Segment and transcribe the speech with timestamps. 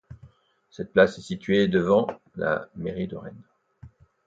[0.71, 3.43] Cette place est située devant la mairie de Rennes.